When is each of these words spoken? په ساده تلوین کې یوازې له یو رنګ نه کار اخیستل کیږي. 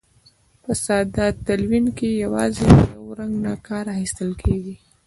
په 0.63 0.71
ساده 0.83 1.27
تلوین 1.45 1.85
کې 1.97 2.09
یوازې 2.23 2.65
له 2.75 2.83
یو 2.93 3.05
رنګ 3.19 3.33
نه 3.45 3.53
کار 3.67 3.85
اخیستل 3.95 4.29
کیږي. 4.43 4.75